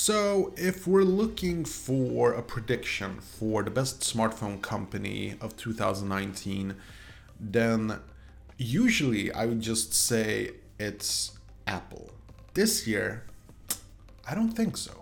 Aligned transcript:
So, 0.00 0.54
if 0.56 0.86
we're 0.86 1.02
looking 1.02 1.64
for 1.64 2.32
a 2.32 2.40
prediction 2.40 3.18
for 3.20 3.64
the 3.64 3.70
best 3.70 4.00
smartphone 4.00 4.62
company 4.62 5.34
of 5.40 5.56
2019, 5.56 6.76
then 7.40 7.98
usually 8.56 9.32
I 9.32 9.44
would 9.46 9.60
just 9.60 9.92
say 9.92 10.52
it's 10.78 11.32
Apple. 11.66 12.12
This 12.54 12.86
year, 12.86 13.24
I 14.26 14.36
don't 14.36 14.52
think 14.52 14.76
so. 14.76 14.97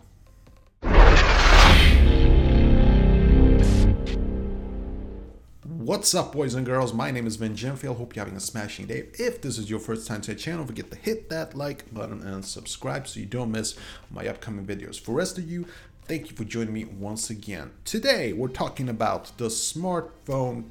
What's 5.86 6.16
up, 6.16 6.32
boys 6.32 6.56
and 6.56 6.66
girls? 6.66 6.92
My 6.92 7.12
name 7.12 7.28
is 7.28 7.36
Vin 7.36 7.54
Genfield. 7.54 7.98
Hope 7.98 8.16
you're 8.16 8.24
having 8.24 8.36
a 8.36 8.40
smashing 8.40 8.86
day. 8.86 9.06
If 9.20 9.40
this 9.40 9.56
is 9.56 9.70
your 9.70 9.78
first 9.78 10.08
time 10.08 10.20
to 10.22 10.34
the 10.34 10.36
channel, 10.36 10.66
forget 10.66 10.90
to 10.90 10.96
hit 10.96 11.30
that 11.30 11.54
like 11.54 11.94
button 11.94 12.26
and 12.26 12.44
subscribe 12.44 13.06
so 13.06 13.20
you 13.20 13.26
don't 13.26 13.52
miss 13.52 13.76
my 14.10 14.26
upcoming 14.26 14.66
videos. 14.66 14.98
For 14.98 15.12
the 15.12 15.18
rest 15.18 15.38
of 15.38 15.48
you, 15.48 15.64
thank 16.06 16.28
you 16.28 16.34
for 16.34 16.42
joining 16.42 16.74
me 16.74 16.86
once 16.86 17.30
again. 17.30 17.70
Today, 17.84 18.32
we're 18.32 18.48
talking 18.48 18.88
about 18.88 19.38
the 19.38 19.46
smartphone 19.46 20.64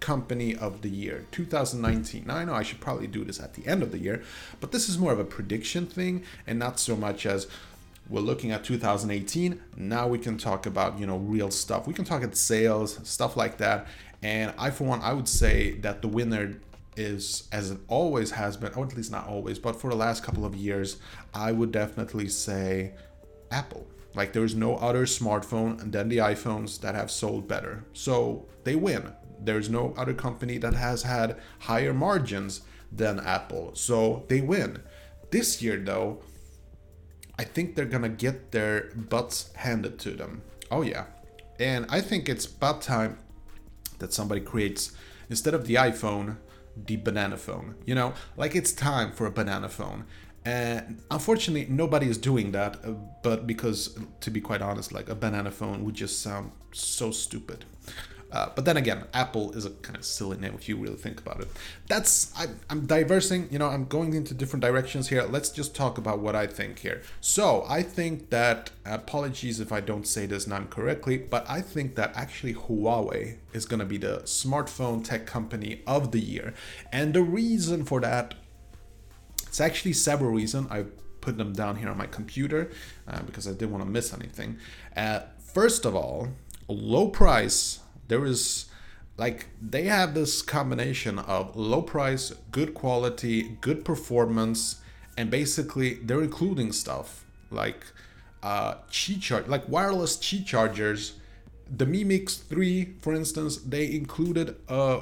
company 0.00 0.56
of 0.56 0.82
the 0.82 0.90
year 0.90 1.24
2019 1.30 2.26
now 2.26 2.36
i 2.36 2.44
know 2.44 2.52
i 2.52 2.62
should 2.62 2.78
probably 2.78 3.06
do 3.06 3.24
this 3.24 3.40
at 3.40 3.54
the 3.54 3.66
end 3.66 3.82
of 3.82 3.92
the 3.92 3.98
year 3.98 4.22
but 4.60 4.70
this 4.70 4.90
is 4.90 4.98
more 4.98 5.10
of 5.10 5.18
a 5.18 5.24
prediction 5.24 5.86
thing 5.86 6.22
and 6.46 6.58
not 6.58 6.78
so 6.78 6.94
much 6.94 7.24
as 7.24 7.46
we're 8.08 8.20
looking 8.20 8.52
at 8.52 8.62
2018 8.62 9.60
now 9.76 10.06
we 10.06 10.18
can 10.18 10.38
talk 10.38 10.66
about 10.66 10.98
you 10.98 11.06
know 11.06 11.16
real 11.16 11.50
stuff 11.50 11.86
we 11.86 11.94
can 11.94 12.04
talk 12.04 12.22
at 12.22 12.36
sales 12.36 13.00
stuff 13.08 13.36
like 13.36 13.56
that 13.56 13.86
and 14.22 14.54
I, 14.58 14.70
for 14.70 14.84
one, 14.84 15.00
I 15.02 15.12
would 15.12 15.28
say 15.28 15.72
that 15.80 16.02
the 16.02 16.08
winner 16.08 16.60
is, 16.96 17.48
as 17.52 17.70
it 17.70 17.78
always 17.88 18.30
has 18.32 18.56
been, 18.56 18.72
or 18.74 18.84
at 18.86 18.96
least 18.96 19.12
not 19.12 19.28
always, 19.28 19.58
but 19.58 19.80
for 19.80 19.90
the 19.90 19.96
last 19.96 20.22
couple 20.22 20.44
of 20.44 20.54
years, 20.54 20.96
I 21.34 21.52
would 21.52 21.72
definitely 21.72 22.28
say 22.28 22.94
Apple. 23.50 23.86
Like 24.14 24.32
there 24.32 24.44
is 24.44 24.54
no 24.54 24.76
other 24.76 25.04
smartphone 25.04 25.92
than 25.92 26.08
the 26.08 26.18
iPhones 26.18 26.80
that 26.80 26.94
have 26.94 27.10
sold 27.10 27.46
better. 27.46 27.84
So 27.92 28.46
they 28.64 28.74
win. 28.74 29.12
There's 29.38 29.68
no 29.68 29.92
other 29.96 30.14
company 30.14 30.56
that 30.58 30.72
has 30.72 31.02
had 31.02 31.38
higher 31.60 31.92
margins 31.92 32.62
than 32.90 33.20
Apple. 33.20 33.74
So 33.74 34.24
they 34.28 34.40
win. 34.40 34.82
This 35.30 35.60
year, 35.60 35.76
though, 35.76 36.22
I 37.38 37.44
think 37.44 37.74
they're 37.74 37.84
gonna 37.84 38.08
get 38.08 38.52
their 38.52 38.90
butts 38.94 39.52
handed 39.54 39.98
to 40.00 40.12
them. 40.12 40.40
Oh, 40.70 40.80
yeah. 40.80 41.04
And 41.60 41.84
I 41.90 42.00
think 42.00 42.28
it's 42.28 42.46
about 42.46 42.80
time 42.80 43.18
that 43.98 44.12
somebody 44.12 44.40
creates 44.40 44.92
instead 45.28 45.54
of 45.54 45.66
the 45.66 45.74
iPhone, 45.74 46.36
the 46.76 46.96
banana 46.96 47.36
phone. 47.36 47.74
You 47.84 47.94
know, 47.94 48.14
like 48.36 48.54
it's 48.54 48.72
time 48.72 49.12
for 49.12 49.26
a 49.26 49.30
banana 49.30 49.68
phone. 49.68 50.04
And 50.44 51.02
unfortunately, 51.10 51.66
nobody 51.68 52.08
is 52.08 52.18
doing 52.18 52.52
that. 52.52 52.76
Uh, 52.84 52.92
but 53.22 53.48
because, 53.48 53.98
to 54.20 54.30
be 54.30 54.40
quite 54.40 54.62
honest, 54.62 54.92
like 54.92 55.08
a 55.08 55.14
banana 55.14 55.50
phone 55.50 55.84
would 55.84 55.94
just 55.94 56.22
sound 56.22 56.52
so 56.72 57.10
stupid. 57.10 57.64
Uh, 58.32 58.48
but 58.54 58.64
then 58.64 58.76
again, 58.76 59.04
Apple 59.14 59.52
is 59.52 59.64
a 59.64 59.70
kind 59.70 59.96
of 59.96 60.04
silly 60.04 60.36
name 60.36 60.54
if 60.54 60.68
you 60.68 60.76
really 60.76 60.96
think 60.96 61.20
about 61.20 61.40
it. 61.40 61.48
That's 61.86 62.32
I, 62.36 62.46
I'm 62.68 62.86
diversing. 62.86 63.48
You 63.50 63.58
know, 63.58 63.68
I'm 63.68 63.86
going 63.86 64.14
into 64.14 64.34
different 64.34 64.62
directions 64.62 65.08
here. 65.08 65.22
Let's 65.22 65.50
just 65.50 65.74
talk 65.74 65.96
about 65.96 66.18
what 66.18 66.34
I 66.34 66.46
think 66.46 66.80
here. 66.80 67.02
So 67.20 67.64
I 67.68 67.82
think 67.82 68.30
that 68.30 68.70
apologies 68.84 69.60
if 69.60 69.72
I 69.72 69.80
don't 69.80 70.06
say 70.06 70.26
this 70.26 70.46
name 70.46 70.66
correctly, 70.66 71.18
but 71.18 71.48
I 71.48 71.60
think 71.60 71.94
that 71.94 72.16
actually 72.16 72.54
Huawei 72.54 73.36
is 73.52 73.64
going 73.64 73.80
to 73.80 73.86
be 73.86 73.98
the 73.98 74.18
smartphone 74.24 75.04
tech 75.04 75.26
company 75.26 75.82
of 75.86 76.10
the 76.10 76.20
year, 76.20 76.54
and 76.92 77.14
the 77.14 77.22
reason 77.22 77.84
for 77.84 78.00
that, 78.00 78.34
it's 79.46 79.60
actually 79.60 79.92
several 79.92 80.30
reasons. 80.30 80.68
I 80.70 80.86
put 81.20 81.38
them 81.38 81.52
down 81.52 81.76
here 81.76 81.88
on 81.88 81.98
my 81.98 82.06
computer 82.06 82.70
uh, 83.08 83.22
because 83.22 83.48
I 83.48 83.52
didn't 83.52 83.72
want 83.72 83.84
to 83.84 83.90
miss 83.90 84.12
anything. 84.12 84.58
Uh, 84.96 85.20
first 85.38 85.84
of 85.84 85.94
all, 85.94 86.28
low 86.68 87.08
price 87.08 87.80
there 88.08 88.24
is 88.24 88.66
like 89.16 89.46
they 89.62 89.84
have 89.84 90.14
this 90.14 90.42
combination 90.42 91.18
of 91.18 91.56
low 91.56 91.82
price, 91.82 92.34
good 92.50 92.74
quality, 92.74 93.56
good 93.60 93.84
performance, 93.84 94.80
and 95.16 95.30
basically 95.30 95.94
they're 95.94 96.22
including 96.22 96.72
stuff 96.72 97.24
like 97.50 97.86
uh, 98.42 98.74
Qi 98.90 99.20
charge, 99.20 99.46
like 99.48 99.68
wireless 99.68 100.16
Qi 100.16 100.44
chargers. 100.44 101.14
The 101.68 101.86
Mi 101.86 102.04
Mix 102.04 102.36
3, 102.36 102.94
for 103.00 103.12
instance, 103.12 103.56
they 103.56 103.90
included 103.90 104.56
a 104.68 105.00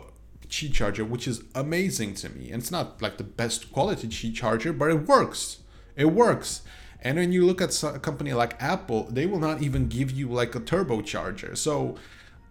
Qi 0.48 0.72
charger, 0.72 1.04
which 1.04 1.28
is 1.28 1.42
amazing 1.54 2.14
to 2.14 2.30
me. 2.30 2.50
And 2.50 2.62
it's 2.62 2.70
not 2.70 3.02
like 3.02 3.18
the 3.18 3.24
best 3.24 3.72
quality 3.72 4.08
Qi 4.08 4.34
charger, 4.34 4.72
but 4.72 4.90
it 4.90 5.06
works. 5.06 5.58
It 5.96 6.06
works. 6.06 6.62
And 7.02 7.18
when 7.18 7.32
you 7.32 7.44
look 7.44 7.60
at 7.60 7.82
a 7.82 7.98
company 7.98 8.32
like 8.32 8.60
Apple, 8.62 9.08
they 9.10 9.26
will 9.26 9.38
not 9.40 9.60
even 9.62 9.88
give 9.88 10.10
you 10.10 10.28
like 10.28 10.54
a 10.54 10.60
turbocharger. 10.60 11.56
So 11.56 11.96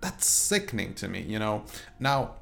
that's 0.04 0.28
sickening 0.28 0.94
to 0.96 1.08
me, 1.08 1.22
you 1.22 1.40
know. 1.40 1.64
Now, 2.00 2.36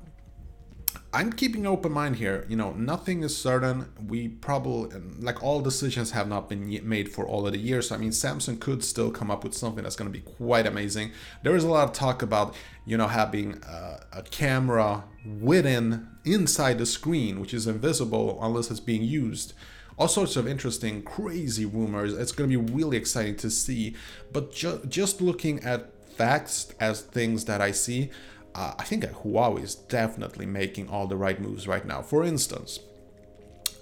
I'm 1.13 1.31
keeping 1.31 1.67
open 1.67 1.91
mind 1.91 2.15
here. 2.15 2.45
You 2.49 2.55
know, 2.55 2.71
nothing 2.71 3.21
is 3.21 3.35
certain. 3.35 3.91
We 4.07 4.29
probably, 4.29 4.99
like, 5.19 5.43
all 5.43 5.61
decisions 5.61 6.11
have 6.11 6.27
not 6.27 6.49
been 6.49 6.79
made 6.87 7.11
for 7.11 7.25
all 7.25 7.45
of 7.45 7.53
the 7.53 7.59
years. 7.59 7.89
So, 7.89 7.95
I 7.95 7.97
mean, 7.97 8.11
Samsung 8.11 8.59
could 8.59 8.83
still 8.83 9.11
come 9.11 9.29
up 9.29 9.43
with 9.43 9.53
something 9.53 9.83
that's 9.83 9.95
going 9.95 10.11
to 10.11 10.17
be 10.17 10.25
quite 10.25 10.65
amazing. 10.65 11.11
There 11.43 11.55
is 11.55 11.63
a 11.63 11.69
lot 11.69 11.87
of 11.87 11.93
talk 11.93 12.21
about, 12.21 12.55
you 12.85 12.97
know, 12.97 13.07
having 13.07 13.61
uh, 13.63 14.03
a 14.11 14.23
camera 14.23 15.03
within, 15.39 16.07
inside 16.25 16.77
the 16.77 16.85
screen, 16.85 17.39
which 17.39 17.53
is 17.53 17.67
invisible 17.67 18.39
unless 18.41 18.71
it's 18.71 18.79
being 18.79 19.03
used. 19.03 19.53
All 19.97 20.07
sorts 20.07 20.35
of 20.35 20.47
interesting, 20.47 21.03
crazy 21.03 21.65
rumors. 21.65 22.13
It's 22.13 22.31
going 22.31 22.49
to 22.49 22.57
be 22.57 22.73
really 22.73 22.97
exciting 22.97 23.35
to 23.37 23.49
see. 23.51 23.95
But 24.31 24.53
ju- 24.53 24.81
just 24.87 25.21
looking 25.21 25.59
at 25.63 25.91
facts 26.17 26.73
as 26.79 27.01
things 27.01 27.45
that 27.45 27.61
I 27.61 27.71
see, 27.71 28.09
uh, 28.53 28.73
I 28.77 28.83
think 28.83 29.03
Huawei 29.03 29.63
is 29.63 29.75
definitely 29.75 30.45
making 30.45 30.89
all 30.89 31.07
the 31.07 31.15
right 31.15 31.39
moves 31.39 31.67
right 31.67 31.85
now. 31.85 32.01
For 32.01 32.23
instance, 32.23 32.79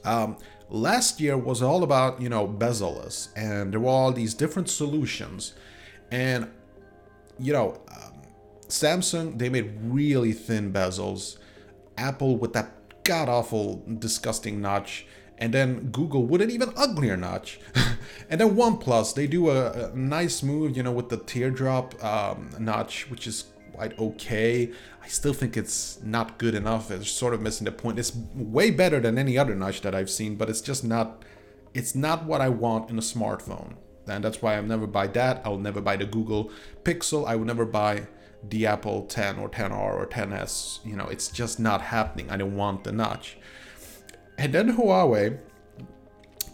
um, 0.05 0.37
last 0.69 1.19
year 1.19 1.37
was 1.37 1.61
all 1.61 1.83
about 1.83 2.21
you 2.21 2.29
know 2.29 2.47
bezel-less, 2.47 3.29
and 3.35 3.73
there 3.73 3.79
were 3.79 3.89
all 3.89 4.11
these 4.11 4.33
different 4.33 4.69
solutions, 4.69 5.53
and 6.11 6.49
you 7.39 7.53
know 7.53 7.81
um, 7.91 8.21
Samsung 8.67 9.37
they 9.37 9.49
made 9.49 9.73
really 9.81 10.33
thin 10.33 10.71
bezels, 10.71 11.37
Apple 11.97 12.37
with 12.37 12.53
that 12.53 13.03
god 13.03 13.27
awful 13.27 13.83
disgusting 13.97 14.61
notch 14.61 15.07
and 15.39 15.53
then 15.53 15.89
Google 15.89 16.25
with 16.25 16.41
an 16.41 16.51
even 16.51 16.71
uglier 16.75 17.17
notch. 17.17 17.59
and 18.29 18.39
then 18.39 18.55
OnePlus, 18.55 19.15
they 19.15 19.25
do 19.25 19.49
a, 19.49 19.89
a, 19.89 19.95
nice 19.95 20.43
move, 20.43 20.75
you 20.75 20.83
know, 20.83 20.91
with 20.91 21.09
the 21.09 21.17
teardrop 21.17 22.01
um, 22.03 22.51
notch, 22.59 23.09
which 23.09 23.25
is 23.25 23.45
quite 23.73 23.97
okay. 23.97 24.69
I 25.01 25.07
still 25.07 25.33
think 25.33 25.55
it's 25.55 25.99
not 26.03 26.37
good 26.37 26.55
enough. 26.55 26.91
It's 26.91 27.09
sort 27.09 27.33
of 27.33 27.41
missing 27.41 27.63
the 27.63 27.71
point. 27.71 27.97
It's 27.97 28.13
way 28.35 28.69
better 28.69 28.99
than 28.99 29.17
any 29.17 29.37
other 29.37 29.55
notch 29.55 29.79
that 29.81 29.95
I've 29.95 30.09
seen, 30.09 30.35
but 30.35 30.49
it's 30.49 30.61
just 30.61 30.83
not. 30.83 31.23
It's 31.73 31.95
not 31.95 32.25
what 32.25 32.41
I 32.41 32.49
want 32.49 32.89
in 32.89 32.97
a 32.97 33.01
smartphone, 33.01 33.75
and 34.07 34.23
that's 34.23 34.41
why 34.41 34.55
I'll 34.55 34.63
never 34.63 34.87
buy 34.87 35.07
that. 35.07 35.41
I'll 35.45 35.57
never 35.57 35.79
buy 35.79 35.95
the 35.95 36.05
Google 36.05 36.51
Pixel. 36.83 37.25
I 37.25 37.37
will 37.37 37.45
never 37.45 37.65
buy 37.65 38.07
the 38.43 38.65
Apple 38.65 39.05
10 39.05 39.37
or 39.37 39.49
10R 39.49 39.71
or 39.71 40.07
10s. 40.07 40.85
You 40.85 40.95
know, 40.95 41.07
it's 41.07 41.29
just 41.29 41.59
not 41.59 41.81
happening. 41.81 42.29
I 42.29 42.37
don't 42.37 42.55
want 42.55 42.83
the 42.83 42.91
notch. 42.91 43.37
And 44.39 44.53
then 44.53 44.77
Huawei, 44.77 45.37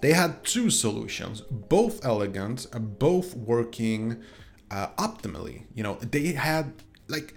they 0.02 0.14
had 0.14 0.44
two 0.44 0.72
solutions, 0.72 1.42
both 1.42 2.04
elegant, 2.04 2.66
both 2.98 3.36
working 3.36 4.24
uh, 4.72 4.88
optimally. 4.98 5.66
You 5.76 5.84
know, 5.84 5.94
they 6.02 6.34
had 6.34 6.74
like 7.08 7.36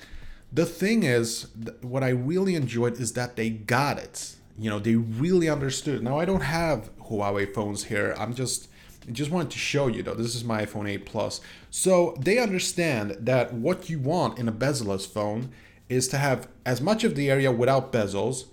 the 0.50 0.64
thing 0.64 1.03
is 1.03 1.48
what 1.82 2.03
I 2.03 2.08
really 2.08 2.54
enjoyed 2.54 2.98
is 2.98 3.12
that 3.12 3.37
they 3.37 3.50
got 3.50 3.98
it. 3.98 4.37
You 4.58 4.70
know, 4.70 4.78
they 4.78 4.94
really 4.94 5.50
understood. 5.50 6.03
Now 6.03 6.19
I 6.19 6.25
don't 6.25 6.41
have 6.41 6.97
Huawei 6.97 7.53
phones 7.53 7.84
here. 7.84 8.14
I'm 8.19 8.34
just 8.34 8.69
I 9.06 9.10
just 9.10 9.31
wanted 9.31 9.50
to 9.50 9.58
show 9.58 9.87
you 9.87 10.03
though. 10.03 10.14
This 10.14 10.34
is 10.34 10.44
my 10.44 10.64
iPhone 10.64 10.88
8 10.88 11.04
Plus. 11.04 11.43
So 11.70 12.17
they 12.19 12.38
understand 12.38 13.19
that 13.20 13.52
what 13.52 13.90
you 13.90 13.99
want 13.99 14.38
in 14.38 14.49
a 14.49 14.52
bezel-less 14.52 15.05
phone 15.05 15.50
is 15.90 16.08
to 16.08 16.17
have 16.17 16.49
as 16.64 16.81
much 16.81 17.05
of 17.05 17.17
the 17.17 17.31
area 17.31 17.52
without 17.52 17.93
bezels 17.93 18.44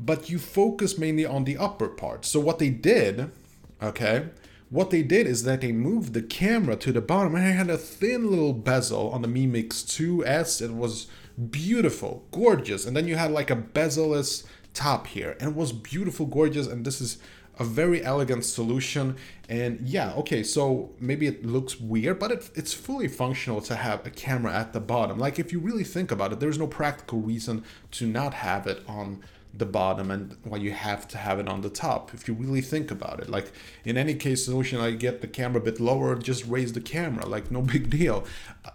but 0.00 0.30
you 0.30 0.38
focus 0.38 0.98
mainly 0.98 1.26
on 1.26 1.44
the 1.44 1.58
upper 1.58 1.88
part. 1.88 2.24
So 2.24 2.40
what 2.40 2.58
they 2.58 2.70
did, 2.70 3.30
okay, 3.82 4.28
what 4.70 4.90
they 4.90 5.02
did 5.02 5.26
is 5.26 5.42
that 5.44 5.60
they 5.60 5.72
moved 5.72 6.14
the 6.14 6.22
camera 6.22 6.76
to 6.76 6.92
the 6.92 7.00
bottom 7.00 7.34
and 7.34 7.44
I 7.44 7.50
had 7.50 7.68
a 7.68 7.76
thin 7.76 8.30
little 8.30 8.54
bezel 8.54 9.10
on 9.10 9.22
the 9.22 9.28
Mi 9.28 9.46
Mix 9.46 9.82
2S. 9.82 10.62
It 10.62 10.72
was 10.72 11.08
beautiful, 11.50 12.24
gorgeous. 12.30 12.86
And 12.86 12.96
then 12.96 13.06
you 13.06 13.16
had 13.16 13.30
like 13.30 13.50
a 13.50 13.56
bezel-less 13.56 14.44
top 14.72 15.08
here 15.08 15.36
and 15.40 15.50
it 15.50 15.56
was 15.56 15.72
beautiful, 15.72 16.24
gorgeous. 16.24 16.66
And 16.66 16.84
this 16.84 17.00
is 17.00 17.18
a 17.58 17.64
very 17.64 18.02
elegant 18.02 18.44
solution. 18.44 19.16
And 19.48 19.80
yeah, 19.86 20.14
okay, 20.14 20.42
so 20.42 20.92
maybe 20.98 21.26
it 21.26 21.44
looks 21.44 21.78
weird, 21.78 22.18
but 22.18 22.30
it, 22.30 22.50
it's 22.54 22.72
fully 22.72 23.08
functional 23.08 23.60
to 23.62 23.74
have 23.74 24.06
a 24.06 24.10
camera 24.10 24.54
at 24.54 24.72
the 24.72 24.80
bottom. 24.80 25.18
Like 25.18 25.38
if 25.38 25.52
you 25.52 25.58
really 25.58 25.84
think 25.84 26.10
about 26.10 26.32
it, 26.32 26.40
there's 26.40 26.58
no 26.58 26.66
practical 26.66 27.18
reason 27.18 27.64
to 27.90 28.06
not 28.06 28.32
have 28.34 28.66
it 28.66 28.82
on 28.88 29.22
the 29.52 29.66
bottom 29.66 30.10
and 30.10 30.36
why 30.44 30.56
you 30.56 30.70
have 30.70 31.08
to 31.08 31.18
have 31.18 31.38
it 31.38 31.48
on 31.48 31.60
the 31.60 31.70
top 31.70 32.14
if 32.14 32.28
you 32.28 32.34
really 32.34 32.60
think 32.60 32.90
about 32.90 33.20
it. 33.20 33.28
Like 33.28 33.52
in 33.84 33.96
any 33.96 34.14
case 34.14 34.44
solution 34.44 34.80
i 34.80 34.92
get 34.92 35.20
the 35.20 35.26
camera 35.26 35.60
a 35.60 35.64
bit 35.64 35.80
lower 35.80 36.14
just 36.14 36.46
raise 36.46 36.72
the 36.72 36.80
camera 36.80 37.26
like 37.26 37.50
no 37.50 37.60
big 37.74 37.90
deal. 37.90 38.24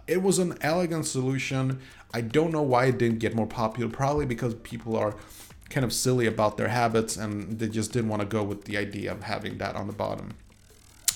It 0.06 0.22
was 0.22 0.38
an 0.38 0.56
elegant 0.60 1.06
solution. 1.06 1.80
I 2.12 2.20
don't 2.20 2.52
know 2.52 2.62
why 2.62 2.86
it 2.86 2.98
didn't 2.98 3.18
get 3.18 3.34
more 3.34 3.46
popular 3.46 3.90
probably 3.90 4.26
because 4.26 4.54
people 4.54 4.96
are 4.96 5.14
kind 5.70 5.84
of 5.84 5.92
silly 5.92 6.26
about 6.26 6.56
their 6.56 6.68
habits 6.68 7.16
and 7.16 7.58
they 7.58 7.68
just 7.68 7.92
didn't 7.92 8.08
want 8.08 8.20
to 8.22 8.26
go 8.26 8.42
with 8.42 8.64
the 8.64 8.76
idea 8.76 9.10
of 9.10 9.22
having 9.22 9.58
that 9.58 9.74
on 9.74 9.86
the 9.86 9.92
bottom. 9.92 10.34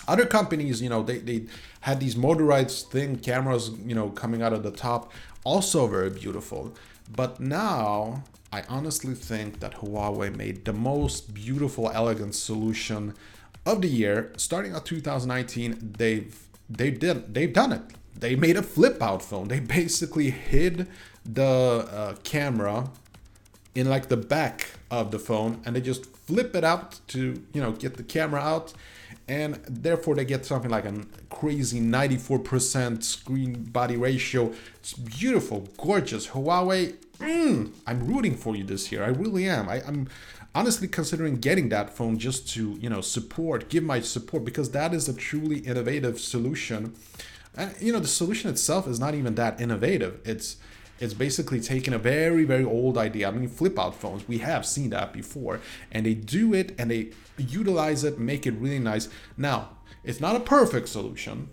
Other 0.09 0.27
companies 0.27 0.81
you 0.81 0.89
know 0.89 1.03
they, 1.03 1.19
they 1.19 1.47
had 1.83 2.01
these 2.01 2.17
motorized 2.17 2.91
thin 2.91 3.19
cameras 3.19 3.71
you 3.85 3.95
know 3.95 4.09
coming 4.09 4.43
out 4.43 4.55
of 4.55 4.63
the 4.63 4.71
top 4.71 5.13
also 5.45 5.87
very 5.87 6.11
beautiful. 6.11 6.75
But 7.15 7.41
now 7.41 8.25
I 8.53 8.65
honestly 8.69 9.15
think 9.15 9.61
that 9.61 9.77
Huawei 9.77 10.35
made 10.35 10.65
the 10.65 10.73
most 10.73 11.33
beautiful, 11.33 11.91
elegant 11.91 12.35
solution 12.35 13.15
of 13.65 13.83
the 13.83 13.89
year. 13.89 14.33
Starting 14.37 14.75
at 14.75 14.85
2019, 14.85 15.95
they've 15.99 16.37
they 16.69 16.91
did 16.91 17.35
they've 17.35 17.53
done 17.53 17.73
it. 17.73 17.83
They 18.17 18.37
made 18.37 18.57
a 18.57 18.63
flip 18.63 19.01
out 19.03 19.23
phone. 19.23 19.49
They 19.49 19.61
basically 19.61 20.31
hid 20.31 20.89
the 21.25 21.89
uh, 21.93 22.15
camera 22.23 22.91
in 23.75 23.89
like 23.89 24.09
the 24.09 24.17
back 24.17 24.73
of 24.91 25.11
the 25.11 25.19
phone 25.19 25.61
and 25.65 25.77
they 25.77 25.81
just 25.81 26.07
flip 26.07 26.57
it 26.57 26.65
out 26.65 26.99
to 27.09 27.41
you 27.53 27.61
know 27.61 27.73
get 27.73 27.97
the 27.97 28.03
camera 28.03 28.41
out 28.41 28.73
and 29.29 29.61
therefore 29.69 30.15
they 30.15 30.25
get 30.25 30.45
something 30.45 30.71
like 30.71 30.85
a 30.85 30.95
crazy 31.29 31.81
94% 31.81 33.03
screen 33.03 33.63
body 33.65 33.97
ratio. 33.97 34.53
It's 34.77 34.93
beautiful 34.93 35.69
gorgeous. 35.77 36.29
Huawei 36.29 36.95
mm, 37.19 37.71
i'm 37.87 38.07
rooting 38.07 38.35
for 38.35 38.57
you 38.57 38.65
this 38.65 38.91
year. 38.91 39.05
I 39.05 39.09
really 39.09 39.49
am. 39.49 39.69
I, 39.69 39.83
i'm 39.87 40.09
honestly 40.55 40.89
considering 40.89 41.37
getting 41.37 41.69
that 41.69 41.91
phone 41.91 42.19
just 42.19 42.49
to 42.51 42.77
you 42.81 42.91
know 42.91 43.01
support 43.01 43.69
give 43.69 43.85
my 43.85 44.01
support 44.01 44.45
because 44.45 44.73
that 44.73 44.93
is 44.93 45.09
a 45.09 45.15
truly 45.15 45.59
innovative 45.59 46.19
solution. 46.19 46.95
And 47.57 47.75
you 47.81 47.93
know 47.93 48.01
the 48.01 48.09
solution 48.09 48.51
itself 48.51 48.89
is 48.89 48.99
not 48.99 49.15
even 49.15 49.35
that 49.37 49.61
innovative. 49.61 50.21
It's 50.25 50.57
it's 51.01 51.15
basically 51.15 51.61
taking 51.61 51.95
a 51.95 51.99
very, 51.99 52.45
very 52.45 52.65
old 52.65 52.99
idea. 52.99 53.29
I 53.29 53.31
mean, 53.31 53.49
flip 53.49 53.79
out 53.79 53.97
phones, 53.97 54.29
we 54.29 54.39
have 54.39 54.67
seen 54.67 54.91
that 54.91 55.13
before, 55.13 55.61
and 55.91 56.07
they 56.07 56.15
do 56.15 56.55
it 56.55 56.75
and 56.79 56.91
they 56.91 57.11
utilize 57.39 58.05
it, 58.05 58.19
make 58.19 58.47
it 58.47 58.53
really 58.53 58.79
nice. 58.79 59.09
Now, 59.37 59.71
it's 60.05 60.21
not 60.21 60.37
a 60.37 60.41
perfect 60.41 60.89
solution. 60.89 61.49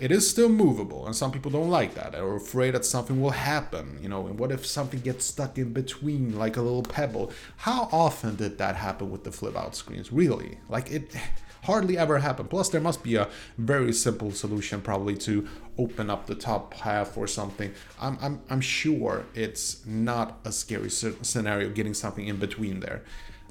It 0.00 0.12
is 0.12 0.30
still 0.30 0.48
movable, 0.48 1.06
and 1.06 1.16
some 1.16 1.32
people 1.32 1.50
don't 1.50 1.70
like 1.70 1.94
that. 1.94 2.12
They're 2.12 2.36
afraid 2.36 2.74
that 2.74 2.84
something 2.84 3.20
will 3.20 3.30
happen, 3.30 3.98
you 4.00 4.08
know. 4.08 4.28
And 4.28 4.38
what 4.38 4.52
if 4.52 4.64
something 4.64 5.00
gets 5.00 5.24
stuck 5.24 5.58
in 5.58 5.72
between, 5.72 6.38
like 6.38 6.56
a 6.56 6.62
little 6.62 6.84
pebble? 6.84 7.32
How 7.56 7.88
often 7.90 8.36
did 8.36 8.58
that 8.58 8.76
happen 8.76 9.10
with 9.10 9.24
the 9.24 9.32
flip 9.32 9.56
out 9.56 9.74
screens? 9.74 10.12
Really? 10.12 10.58
Like 10.68 10.92
it 10.92 11.16
hardly 11.62 11.98
ever 11.98 12.18
happen. 12.18 12.46
Plus, 12.46 12.68
there 12.68 12.80
must 12.80 13.02
be 13.02 13.16
a 13.16 13.28
very 13.56 13.92
simple 13.92 14.30
solution 14.30 14.80
probably 14.80 15.16
to 15.18 15.48
open 15.76 16.10
up 16.10 16.26
the 16.26 16.34
top 16.34 16.74
half 16.74 17.16
or 17.16 17.26
something. 17.26 17.72
I'm, 18.00 18.18
I'm, 18.20 18.40
I'm 18.50 18.60
sure 18.60 19.24
it's 19.34 19.84
not 19.86 20.40
a 20.44 20.52
scary 20.52 20.90
scenario 20.90 21.70
getting 21.70 21.94
something 21.94 22.26
in 22.26 22.36
between 22.36 22.80
there. 22.80 23.02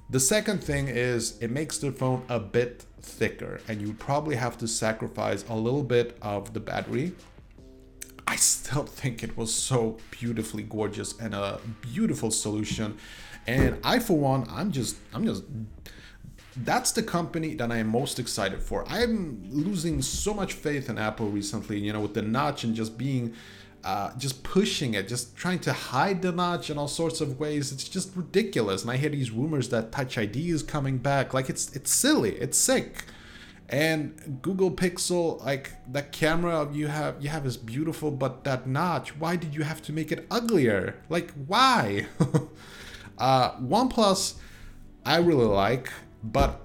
The 0.09 0.19
second 0.19 0.63
thing 0.63 0.87
is 0.87 1.37
it 1.41 1.51
makes 1.51 1.77
the 1.79 1.91
phone 1.91 2.23
a 2.29 2.39
bit 2.39 2.85
thicker 3.01 3.59
and 3.67 3.81
you 3.81 3.93
probably 3.93 4.35
have 4.35 4.57
to 4.59 4.67
sacrifice 4.67 5.43
a 5.49 5.55
little 5.55 5.83
bit 5.83 6.17
of 6.21 6.53
the 6.53 6.59
battery. 6.59 7.13
I 8.25 8.35
still 8.35 8.83
think 8.83 9.23
it 9.23 9.37
was 9.37 9.53
so 9.53 9.97
beautifully 10.11 10.63
gorgeous 10.63 11.17
and 11.19 11.33
a 11.33 11.59
beautiful 11.81 12.31
solution. 12.31 12.97
And 13.47 13.79
I 13.83 13.99
for 13.99 14.17
one, 14.17 14.45
I'm 14.49 14.71
just 14.71 14.97
I'm 15.13 15.25
just 15.25 15.43
that's 16.63 16.91
the 16.91 17.03
company 17.03 17.53
that 17.55 17.71
I 17.71 17.77
am 17.77 17.87
most 17.87 18.19
excited 18.19 18.61
for. 18.61 18.87
I'm 18.87 19.43
losing 19.49 20.01
so 20.01 20.33
much 20.33 20.53
faith 20.53 20.89
in 20.89 20.97
Apple 20.97 21.29
recently, 21.29 21.79
you 21.79 21.93
know, 21.93 22.01
with 22.01 22.13
the 22.13 22.21
notch 22.21 22.63
and 22.63 22.75
just 22.75 22.97
being 22.97 23.33
uh, 23.83 24.11
just 24.17 24.43
pushing 24.43 24.95
it, 24.95 25.07
just 25.07 25.35
trying 25.35 25.59
to 25.59 25.71
hide 25.71 26.21
the 26.21 26.31
notch 26.31 26.69
in 26.69 26.77
all 26.77 26.87
sorts 26.87 27.21
of 27.21 27.39
ways. 27.39 27.71
It's 27.71 27.87
just 27.87 28.15
ridiculous. 28.15 28.81
And 28.81 28.91
I 28.91 28.97
hear 28.97 29.09
these 29.09 29.31
rumors 29.31 29.69
that 29.69 29.91
Touch 29.91 30.17
ID 30.17 30.49
is 30.49 30.63
coming 30.63 30.97
back. 30.97 31.33
Like 31.33 31.49
it's 31.49 31.73
it's 31.75 31.91
silly. 31.91 32.35
It's 32.35 32.57
sick. 32.57 33.05
And 33.69 34.39
Google 34.41 34.71
Pixel, 34.71 35.43
like 35.43 35.73
that 35.91 36.11
camera 36.11 36.69
you 36.71 36.87
have, 36.87 37.21
you 37.21 37.29
have 37.29 37.45
is 37.45 37.57
beautiful, 37.57 38.11
but 38.11 38.45
that 38.45 38.65
notch, 38.65 39.17
why 39.17 39.35
did 39.35 39.53
you 39.53 39.63
have 39.63 39.81
to 39.83 39.93
make 39.93 40.11
it 40.11 40.25
uglier? 40.31 40.95
Like 41.09 41.31
why? 41.45 42.07
uh, 43.17 43.51
OnePlus, 43.57 44.35
I 45.05 45.17
really 45.17 45.45
like. 45.45 45.91
But 46.23 46.61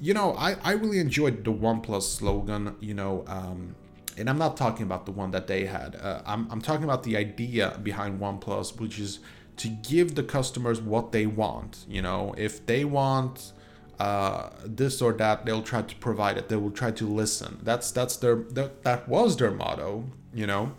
you 0.00 0.14
know, 0.14 0.34
I, 0.34 0.56
I 0.64 0.72
really 0.72 0.98
enjoyed 0.98 1.44
the 1.44 1.52
OnePlus 1.52 2.02
slogan, 2.02 2.74
you 2.80 2.92
know, 2.92 3.24
um, 3.28 3.76
and 4.18 4.28
I'm 4.28 4.36
not 4.36 4.56
talking 4.56 4.84
about 4.84 5.06
the 5.06 5.12
one 5.12 5.30
that 5.30 5.46
they 5.46 5.64
had. 5.64 5.94
Uh, 5.94 6.22
I'm, 6.26 6.48
I'm 6.50 6.60
talking 6.60 6.82
about 6.82 7.04
the 7.04 7.16
idea 7.16 7.78
behind 7.82 8.20
OnePlus, 8.20 8.80
which 8.80 8.98
is 8.98 9.20
to 9.58 9.68
give 9.68 10.16
the 10.16 10.24
customers 10.24 10.80
what 10.80 11.12
they 11.12 11.26
want. 11.26 11.84
You 11.88 12.02
know, 12.02 12.34
if 12.36 12.66
they 12.66 12.84
want 12.84 13.52
uh, 14.00 14.50
this 14.64 15.00
or 15.00 15.12
that, 15.14 15.46
they'll 15.46 15.62
try 15.62 15.82
to 15.82 15.94
provide 15.96 16.36
it. 16.36 16.48
They 16.48 16.56
will 16.56 16.72
try 16.72 16.90
to 16.90 17.06
listen. 17.06 17.60
That's 17.62 17.92
that's 17.92 18.16
their 18.16 18.36
that, 18.50 18.82
that 18.82 19.08
was 19.08 19.36
their 19.36 19.52
motto. 19.52 20.04
You 20.34 20.46
know, 20.46 20.72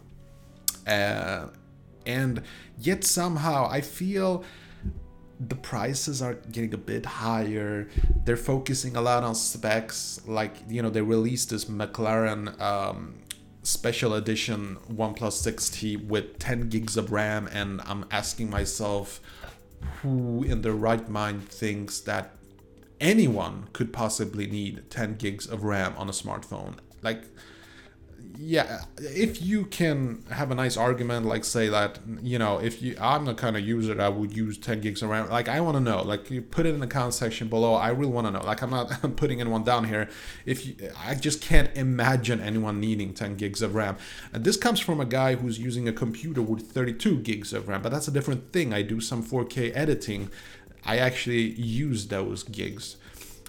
uh, 0.86 1.48
and 2.06 2.42
yet 2.78 3.04
somehow 3.06 3.70
I 3.70 3.82
feel 3.82 4.44
the 5.50 5.56
prices 5.56 6.22
are 6.22 6.36
getting 6.36 6.74
a 6.74 6.78
bit 6.78 7.06
higher. 7.06 7.90
They're 8.26 8.38
focusing 8.38 8.96
a 8.96 9.02
lot 9.02 9.24
on 9.24 9.36
specs. 9.36 10.22
Like, 10.28 10.56
you 10.68 10.82
know, 10.82 10.90
they 10.90 11.02
released 11.02 11.50
this 11.50 11.66
McLaren 11.66 12.60
um, 12.62 13.16
special 13.64 14.14
edition 14.14 14.78
OnePlus 14.92 15.42
6T 15.46 16.06
with 16.08 16.40
10 16.40 16.70
gigs 16.70 16.98
of 16.98 17.12
RAM, 17.12 17.48
and 17.48 17.82
I'm 17.82 18.06
asking 18.12 18.50
myself, 18.50 19.22
who 20.02 20.44
in 20.44 20.62
their 20.62 20.74
right 20.74 21.08
mind 21.10 21.50
thinks 21.50 22.00
that 22.02 22.36
anyone 23.00 23.68
could 23.74 23.92
possibly 23.92 24.48
need 24.48 24.90
10 24.90 25.16
gigs 25.16 25.48
of 25.48 25.64
RAM 25.64 25.94
on 25.98 26.10
a 26.10 26.14
smartphone? 26.14 26.76
Like, 27.02 27.24
yeah 28.38 28.84
if 28.98 29.42
you 29.42 29.66
can 29.66 30.24
have 30.32 30.50
a 30.52 30.56
nice 30.56 30.76
argument 30.76 31.26
like 31.26 31.46
say 31.46 31.70
that 31.70 32.00
you 32.22 32.40
know 32.40 32.58
if 32.58 32.82
you 32.82 32.96
i'm 33.00 33.26
the 33.26 33.34
kind 33.34 33.56
of 33.56 33.66
user 33.66 33.94
that 33.94 34.14
would 34.16 34.36
use 34.36 34.58
10 34.58 34.82
gigs 34.82 35.04
around 35.04 35.30
like 35.30 35.48
i 35.48 35.62
want 35.62 35.76
to 35.76 35.80
know 35.80 36.02
like 36.02 36.30
you 36.32 36.42
put 36.42 36.66
it 36.66 36.74
in 36.74 36.80
the 36.80 36.88
comment 36.88 37.14
section 37.14 37.48
below 37.48 37.74
i 37.74 37.90
really 37.90 38.12
want 38.12 38.26
to 38.26 38.32
know 38.32 38.44
like 38.44 38.62
i'm 38.62 38.70
not 38.70 38.92
I'm 39.04 39.16
putting 39.16 39.42
anyone 39.42 39.64
down 39.64 39.86
here. 39.86 40.10
If 40.46 40.66
you 40.66 40.76
i 41.06 41.16
just 41.16 41.42
can't 41.42 41.76
imagine 41.76 42.40
anyone 42.40 42.80
needing 42.80 43.14
10 43.14 43.36
gigs 43.36 43.62
of 43.62 43.76
ram. 43.76 43.98
And 44.32 44.44
this 44.44 44.58
comes 44.58 44.80
from 44.80 45.00
a 45.00 45.06
guy 45.06 45.36
who's 45.36 45.60
using 45.60 45.88
a 45.88 45.94
computer 45.94 46.42
with 46.42 46.72
32 46.72 47.20
gigs 47.20 47.54
of 47.54 47.68
ram 47.68 47.82
but 47.82 47.92
that's 47.92 48.08
a 48.08 48.12
different 48.12 48.52
thing. 48.52 48.74
I 48.74 48.82
do 48.82 49.00
some 49.00 49.24
4k 49.24 49.76
editing. 49.76 50.30
I 50.86 50.98
actually 50.98 51.52
use 51.52 52.08
those 52.08 52.44
gigs 52.44 52.98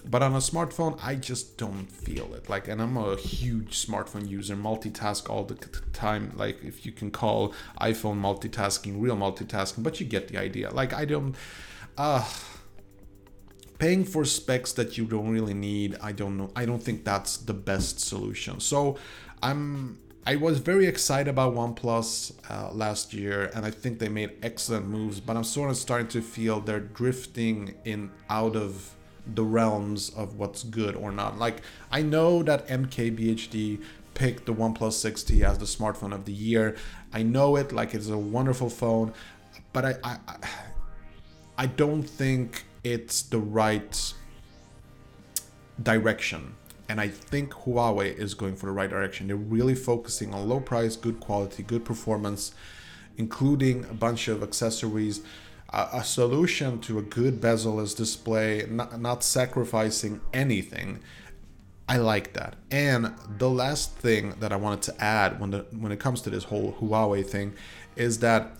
but 0.09 0.21
on 0.21 0.33
a 0.33 0.39
smartphone, 0.39 0.99
I 1.03 1.15
just 1.15 1.57
don't 1.57 1.91
feel 1.91 2.33
it. 2.35 2.49
Like, 2.49 2.67
and 2.67 2.81
I'm 2.81 2.97
a 2.97 3.15
huge 3.15 3.85
smartphone 3.85 4.27
user, 4.29 4.55
multitask 4.55 5.29
all 5.29 5.43
the 5.43 5.55
time. 5.93 6.31
Like, 6.35 6.63
if 6.63 6.85
you 6.85 6.91
can 6.91 7.11
call 7.11 7.53
iPhone 7.81 8.19
multitasking 8.19 9.01
real 9.01 9.15
multitasking, 9.15 9.83
but 9.83 9.99
you 9.99 10.05
get 10.05 10.27
the 10.27 10.37
idea. 10.37 10.69
Like, 10.71 10.93
I 10.93 11.05
don't. 11.05 11.35
Uh, 11.97 12.27
paying 13.79 14.05
for 14.05 14.23
specs 14.23 14.73
that 14.73 14.97
you 14.97 15.05
don't 15.05 15.29
really 15.29 15.53
need 15.53 15.97
i 16.01 16.11
don't 16.11 16.37
know 16.37 16.49
i 16.55 16.65
don't 16.65 16.81
think 16.81 17.03
that's 17.03 17.37
the 17.37 17.53
best 17.53 17.99
solution 17.99 18.57
so 18.59 18.97
i'm 19.43 19.99
i 20.25 20.35
was 20.35 20.59
very 20.59 20.85
excited 20.85 21.29
about 21.29 21.53
oneplus 21.53 22.31
uh, 22.49 22.71
last 22.71 23.13
year 23.13 23.51
and 23.53 23.65
i 23.65 23.71
think 23.71 23.99
they 23.99 24.07
made 24.07 24.31
excellent 24.41 24.87
moves 24.87 25.19
but 25.19 25.35
i'm 25.35 25.43
sort 25.43 25.69
of 25.69 25.75
starting 25.75 26.07
to 26.07 26.21
feel 26.21 26.61
they're 26.61 26.79
drifting 26.79 27.75
in 27.83 28.09
out 28.29 28.55
of 28.55 28.94
the 29.33 29.43
realms 29.43 30.09
of 30.09 30.37
what's 30.37 30.63
good 30.63 30.95
or 30.95 31.11
not. 31.11 31.37
Like 31.37 31.61
I 31.91 32.01
know 32.01 32.43
that 32.43 32.67
MKBHD 32.67 33.81
picked 34.13 34.45
the 34.45 34.53
OnePlus 34.53 34.95
6T 35.03 35.43
as 35.43 35.57
the 35.57 35.65
smartphone 35.65 36.13
of 36.13 36.25
the 36.25 36.31
year. 36.31 36.75
I 37.13 37.23
know 37.23 37.55
it 37.55 37.71
like 37.71 37.93
it's 37.93 38.09
a 38.09 38.17
wonderful 38.17 38.69
phone, 38.69 39.13
but 39.73 39.85
I 39.85 39.95
I, 40.03 40.17
I 41.57 41.65
don't 41.67 42.03
think 42.03 42.65
it's 42.83 43.23
the 43.23 43.39
right 43.39 44.13
direction. 45.81 46.55
And 46.87 47.01
I 47.01 47.07
think 47.07 47.51
Huawei 47.51 48.15
is 48.15 48.35
going 48.35 48.55
for 48.55 48.67
the 48.67 48.71
right 48.71 48.89
direction. 48.89 49.27
They're 49.27 49.35
really 49.35 49.73
focusing 49.73 50.33
on 50.33 50.47
low 50.47 50.59
price, 50.59 50.95
good 50.95 51.19
quality, 51.19 51.63
good 51.63 51.83
performance, 51.83 52.53
including 53.17 53.85
a 53.85 53.93
bunch 53.93 54.27
of 54.27 54.43
accessories 54.43 55.21
a, 55.69 56.03
solution 56.03 56.79
to 56.81 56.99
a 56.99 57.01
good 57.01 57.41
bezel-less 57.41 57.93
display, 57.93 58.65
not, 58.69 58.99
not 58.99 59.23
sacrificing 59.23 60.21
anything. 60.33 60.99
I 61.87 61.97
like 61.97 62.33
that. 62.33 62.55
And 62.71 63.13
the 63.37 63.49
last 63.49 63.95
thing 63.95 64.35
that 64.39 64.51
I 64.51 64.55
wanted 64.55 64.81
to 64.83 65.03
add 65.03 65.39
when 65.39 65.51
the 65.51 65.65
when 65.71 65.91
it 65.91 65.99
comes 65.99 66.21
to 66.21 66.29
this 66.29 66.45
whole 66.45 66.73
Huawei 66.81 67.25
thing 67.25 67.53
is 67.95 68.19
that 68.19 68.53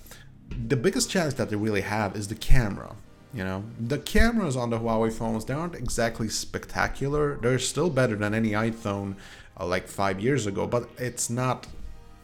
the 0.49 0.77
biggest 0.77 1.09
challenge 1.09 1.35
that 1.35 1.49
they 1.49 1.55
really 1.55 1.81
have 1.81 2.15
is 2.15 2.27
the 2.27 2.35
camera. 2.35 2.95
You 3.33 3.43
know, 3.43 3.63
the 3.79 3.97
cameras 3.97 4.55
on 4.55 4.69
the 4.69 4.79
Huawei 4.79 5.11
phones 5.11 5.45
they 5.45 5.53
aren't 5.53 5.75
exactly 5.75 6.29
spectacular. 6.29 7.37
They're 7.37 7.59
still 7.59 7.89
better 7.89 8.15
than 8.15 8.33
any 8.33 8.51
iPhone 8.51 9.15
uh, 9.59 9.65
like 9.65 9.87
five 9.87 10.19
years 10.19 10.45
ago, 10.45 10.67
but 10.67 10.89
it's 10.97 11.29
not. 11.29 11.67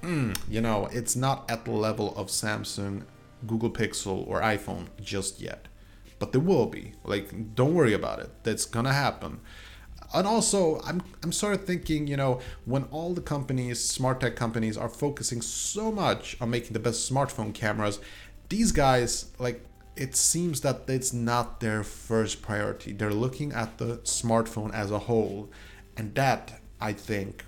Mm, 0.03 0.35
you 0.49 0.61
know, 0.61 0.87
it's 0.91 1.15
not 1.15 1.49
at 1.49 1.65
the 1.65 1.71
level 1.71 2.15
of 2.15 2.27
Samsung, 2.27 3.03
Google 3.47 3.71
Pixel, 3.71 4.27
or 4.27 4.41
iPhone 4.41 4.87
just 5.01 5.41
yet. 5.41 5.67
But 6.19 6.31
there 6.31 6.41
will 6.41 6.67
be. 6.67 6.93
Like, 7.03 7.55
don't 7.55 7.73
worry 7.73 7.93
about 7.93 8.19
it. 8.19 8.29
That's 8.43 8.65
gonna 8.65 8.93
happen 8.93 9.41
and 10.13 10.27
also 10.27 10.81
I'm 10.83 11.01
I'm 11.23 11.31
sort 11.31 11.53
of 11.53 11.65
thinking, 11.65 12.07
you 12.07 12.17
know, 12.17 12.39
when 12.65 12.83
all 12.85 13.13
the 13.13 13.21
companies, 13.21 13.83
smart 13.83 14.21
tech 14.21 14.35
companies, 14.35 14.77
are 14.77 14.89
focusing 14.89 15.41
so 15.41 15.91
much 15.91 16.37
on 16.41 16.49
making 16.49 16.73
the 16.73 16.79
best 16.79 17.11
smartphone 17.11 17.53
cameras, 17.53 17.99
these 18.49 18.71
guys 18.71 19.31
like 19.39 19.65
it 19.95 20.15
seems 20.15 20.61
that 20.61 20.83
it's 20.87 21.13
not 21.13 21.59
their 21.59 21.83
first 21.83 22.41
priority. 22.41 22.93
They're 22.93 23.13
looking 23.13 23.51
at 23.51 23.77
the 23.77 23.97
smartphone 23.99 24.73
as 24.73 24.91
a 24.91 24.99
whole, 24.99 25.49
and 25.97 26.15
that 26.15 26.61
I 26.79 26.93
think 26.93 27.45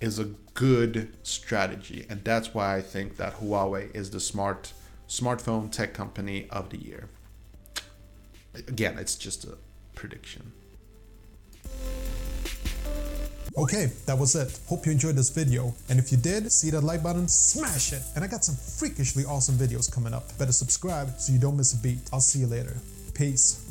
is 0.00 0.18
a 0.18 0.32
good 0.54 1.14
strategy, 1.22 2.06
and 2.08 2.24
that's 2.24 2.54
why 2.54 2.76
I 2.76 2.82
think 2.82 3.16
that 3.16 3.40
Huawei 3.40 3.94
is 3.94 4.10
the 4.10 4.20
smart 4.20 4.72
smartphone 5.10 5.70
tech 5.70 5.92
company 5.92 6.46
of 6.50 6.70
the 6.70 6.78
year. 6.78 7.08
Again, 8.54 8.96
it's 8.96 9.16
just 9.16 9.44
a 9.44 9.58
prediction. 9.94 10.52
Okay, 13.58 13.90
that 14.06 14.16
was 14.16 14.36
it. 14.36 14.60
Hope 14.68 14.86
you 14.86 14.92
enjoyed 14.92 15.16
this 15.16 15.28
video. 15.28 15.74
And 15.88 15.98
if 15.98 16.12
you 16.12 16.16
did, 16.16 16.50
see 16.52 16.70
that 16.70 16.82
like 16.82 17.02
button, 17.02 17.26
smash 17.26 17.92
it. 17.92 18.02
And 18.14 18.24
I 18.24 18.28
got 18.28 18.44
some 18.44 18.54
freakishly 18.54 19.24
awesome 19.24 19.56
videos 19.56 19.92
coming 19.92 20.14
up. 20.14 20.38
Better 20.38 20.52
subscribe 20.52 21.18
so 21.18 21.32
you 21.32 21.40
don't 21.40 21.56
miss 21.56 21.74
a 21.74 21.76
beat. 21.76 21.98
I'll 22.12 22.20
see 22.20 22.38
you 22.38 22.46
later. 22.46 22.76
Peace. 23.12 23.69